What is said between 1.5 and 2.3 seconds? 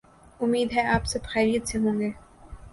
سے ہوں گے۔